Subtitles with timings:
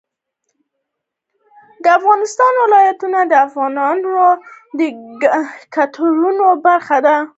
[1.83, 4.11] د افغانستان ولايتونه د افغانانو
[4.77, 4.79] د
[5.75, 7.15] ګټورتیا برخه ده.